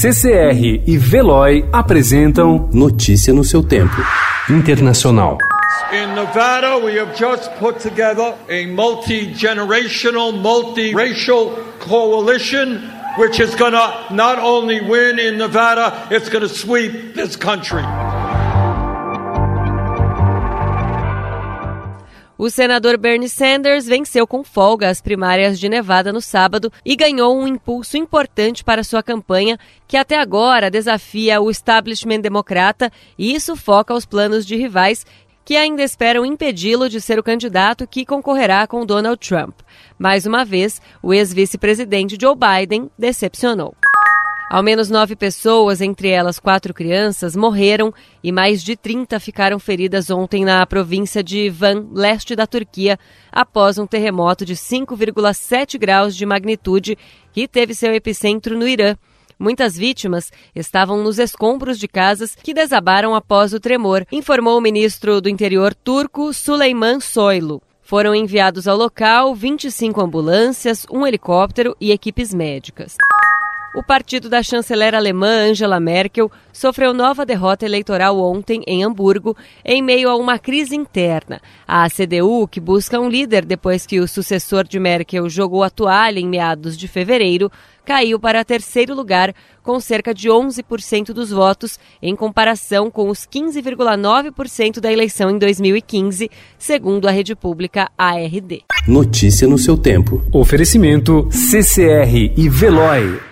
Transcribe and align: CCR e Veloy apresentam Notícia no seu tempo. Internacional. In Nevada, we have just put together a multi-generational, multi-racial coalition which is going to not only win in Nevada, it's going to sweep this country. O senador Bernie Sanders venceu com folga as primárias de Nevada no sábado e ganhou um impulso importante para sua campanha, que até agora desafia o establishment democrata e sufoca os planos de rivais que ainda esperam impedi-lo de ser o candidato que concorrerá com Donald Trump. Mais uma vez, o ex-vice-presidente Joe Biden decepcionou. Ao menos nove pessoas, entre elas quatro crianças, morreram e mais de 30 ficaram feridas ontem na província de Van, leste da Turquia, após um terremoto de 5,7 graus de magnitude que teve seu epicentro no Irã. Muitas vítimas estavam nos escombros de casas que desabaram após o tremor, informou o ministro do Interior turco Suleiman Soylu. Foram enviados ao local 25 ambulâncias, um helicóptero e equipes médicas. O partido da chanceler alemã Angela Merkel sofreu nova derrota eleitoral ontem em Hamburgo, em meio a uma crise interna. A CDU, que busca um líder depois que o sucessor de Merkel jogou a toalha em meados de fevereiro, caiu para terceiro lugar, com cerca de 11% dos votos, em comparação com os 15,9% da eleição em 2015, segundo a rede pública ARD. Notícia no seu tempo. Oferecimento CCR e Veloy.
CCR 0.00 0.80
e 0.86 0.96
Veloy 0.96 1.62
apresentam 1.70 2.70
Notícia 2.72 3.34
no 3.34 3.44
seu 3.44 3.62
tempo. 3.62 3.96
Internacional. 4.48 5.36
In 5.92 6.14
Nevada, 6.14 6.78
we 6.78 6.98
have 6.98 7.14
just 7.14 7.50
put 7.58 7.80
together 7.80 8.34
a 8.48 8.64
multi-generational, 8.64 10.32
multi-racial 10.32 11.50
coalition 11.80 12.80
which 13.18 13.40
is 13.40 13.54
going 13.54 13.72
to 13.72 14.06
not 14.10 14.38
only 14.38 14.80
win 14.80 15.18
in 15.18 15.36
Nevada, 15.36 16.08
it's 16.10 16.30
going 16.30 16.48
to 16.48 16.48
sweep 16.48 17.14
this 17.14 17.36
country. 17.36 17.82
O 22.40 22.48
senador 22.48 22.96
Bernie 22.96 23.28
Sanders 23.28 23.84
venceu 23.84 24.26
com 24.26 24.42
folga 24.42 24.88
as 24.88 25.02
primárias 25.02 25.60
de 25.60 25.68
Nevada 25.68 26.10
no 26.10 26.22
sábado 26.22 26.72
e 26.82 26.96
ganhou 26.96 27.38
um 27.38 27.46
impulso 27.46 27.98
importante 27.98 28.64
para 28.64 28.82
sua 28.82 29.02
campanha, 29.02 29.58
que 29.86 29.94
até 29.94 30.18
agora 30.18 30.70
desafia 30.70 31.38
o 31.38 31.50
establishment 31.50 32.20
democrata 32.20 32.90
e 33.18 33.38
sufoca 33.38 33.92
os 33.92 34.06
planos 34.06 34.46
de 34.46 34.56
rivais 34.56 35.04
que 35.44 35.54
ainda 35.54 35.82
esperam 35.82 36.24
impedi-lo 36.24 36.88
de 36.88 36.98
ser 36.98 37.18
o 37.18 37.22
candidato 37.22 37.86
que 37.86 38.06
concorrerá 38.06 38.66
com 38.66 38.86
Donald 38.86 39.18
Trump. 39.18 39.56
Mais 39.98 40.24
uma 40.24 40.42
vez, 40.42 40.80
o 41.02 41.12
ex-vice-presidente 41.12 42.16
Joe 42.18 42.34
Biden 42.34 42.90
decepcionou. 42.98 43.74
Ao 44.50 44.64
menos 44.64 44.90
nove 44.90 45.14
pessoas, 45.14 45.80
entre 45.80 46.08
elas 46.08 46.40
quatro 46.40 46.74
crianças, 46.74 47.36
morreram 47.36 47.94
e 48.20 48.32
mais 48.32 48.64
de 48.64 48.74
30 48.74 49.20
ficaram 49.20 49.60
feridas 49.60 50.10
ontem 50.10 50.44
na 50.44 50.66
província 50.66 51.22
de 51.22 51.48
Van, 51.48 51.86
leste 51.92 52.34
da 52.34 52.48
Turquia, 52.48 52.98
após 53.30 53.78
um 53.78 53.86
terremoto 53.86 54.44
de 54.44 54.56
5,7 54.56 55.78
graus 55.78 56.16
de 56.16 56.26
magnitude 56.26 56.98
que 57.32 57.46
teve 57.46 57.76
seu 57.76 57.94
epicentro 57.94 58.58
no 58.58 58.66
Irã. 58.66 58.96
Muitas 59.38 59.76
vítimas 59.76 60.32
estavam 60.52 61.00
nos 61.00 61.20
escombros 61.20 61.78
de 61.78 61.86
casas 61.86 62.34
que 62.34 62.52
desabaram 62.52 63.14
após 63.14 63.54
o 63.54 63.60
tremor, 63.60 64.04
informou 64.10 64.58
o 64.58 64.60
ministro 64.60 65.20
do 65.20 65.28
Interior 65.28 65.72
turco 65.72 66.34
Suleiman 66.34 66.98
Soylu. 66.98 67.62
Foram 67.82 68.12
enviados 68.16 68.66
ao 68.66 68.76
local 68.76 69.32
25 69.32 70.00
ambulâncias, 70.00 70.84
um 70.90 71.06
helicóptero 71.06 71.76
e 71.80 71.92
equipes 71.92 72.34
médicas. 72.34 72.96
O 73.72 73.84
partido 73.84 74.28
da 74.28 74.42
chanceler 74.42 74.96
alemã 74.96 75.48
Angela 75.50 75.78
Merkel 75.78 76.30
sofreu 76.52 76.92
nova 76.92 77.24
derrota 77.24 77.64
eleitoral 77.64 78.18
ontem 78.18 78.62
em 78.66 78.82
Hamburgo, 78.82 79.36
em 79.64 79.80
meio 79.80 80.10
a 80.10 80.16
uma 80.16 80.40
crise 80.40 80.74
interna. 80.74 81.40
A 81.68 81.88
CDU, 81.88 82.48
que 82.48 82.58
busca 82.58 82.98
um 82.98 83.08
líder 83.08 83.44
depois 83.44 83.86
que 83.86 84.00
o 84.00 84.08
sucessor 84.08 84.66
de 84.66 84.80
Merkel 84.80 85.28
jogou 85.28 85.62
a 85.62 85.70
toalha 85.70 86.18
em 86.18 86.26
meados 86.26 86.76
de 86.76 86.88
fevereiro, 86.88 87.50
caiu 87.84 88.18
para 88.18 88.44
terceiro 88.44 88.92
lugar, 88.92 89.32
com 89.62 89.78
cerca 89.78 90.12
de 90.12 90.28
11% 90.28 91.12
dos 91.12 91.30
votos, 91.30 91.78
em 92.02 92.16
comparação 92.16 92.90
com 92.90 93.08
os 93.08 93.20
15,9% 93.20 94.80
da 94.80 94.92
eleição 94.92 95.30
em 95.30 95.38
2015, 95.38 96.28
segundo 96.58 97.06
a 97.06 97.12
rede 97.12 97.36
pública 97.36 97.88
ARD. 97.96 98.64
Notícia 98.88 99.46
no 99.46 99.58
seu 99.58 99.78
tempo. 99.78 100.24
Oferecimento 100.32 101.28
CCR 101.30 102.32
e 102.36 102.48
Veloy. 102.48 103.29